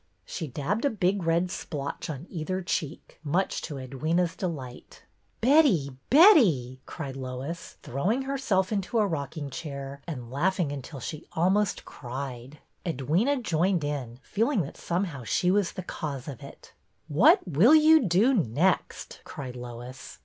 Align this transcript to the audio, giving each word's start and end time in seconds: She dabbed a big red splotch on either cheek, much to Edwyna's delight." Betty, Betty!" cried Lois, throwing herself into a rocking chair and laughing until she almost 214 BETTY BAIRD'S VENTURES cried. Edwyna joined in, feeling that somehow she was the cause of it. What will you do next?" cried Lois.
She 0.25 0.47
dabbed 0.47 0.83
a 0.83 0.89
big 0.89 1.21
red 1.27 1.51
splotch 1.51 2.09
on 2.09 2.25
either 2.27 2.63
cheek, 2.63 3.19
much 3.23 3.61
to 3.61 3.75
Edwyna's 3.75 4.35
delight." 4.35 5.03
Betty, 5.41 5.91
Betty!" 6.09 6.79
cried 6.87 7.15
Lois, 7.15 7.77
throwing 7.83 8.23
herself 8.23 8.71
into 8.71 8.97
a 8.97 9.05
rocking 9.05 9.51
chair 9.51 10.01
and 10.07 10.31
laughing 10.31 10.71
until 10.71 10.99
she 10.99 11.27
almost 11.33 11.83
214 11.85 12.17
BETTY 12.17 12.33
BAIRD'S 12.33 12.83
VENTURES 12.83 13.05
cried. 13.13 13.39
Edwyna 13.39 13.43
joined 13.43 13.83
in, 13.83 14.19
feeling 14.23 14.61
that 14.61 14.75
somehow 14.75 15.23
she 15.23 15.51
was 15.51 15.73
the 15.73 15.83
cause 15.83 16.27
of 16.27 16.41
it. 16.41 16.73
What 17.07 17.47
will 17.47 17.75
you 17.75 17.99
do 18.03 18.33
next?" 18.33 19.21
cried 19.23 19.55
Lois. 19.55 20.17